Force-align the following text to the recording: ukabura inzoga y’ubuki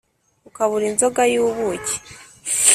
ukabura 0.49 0.85
inzoga 0.91 1.21
y’ubuki 1.33 1.95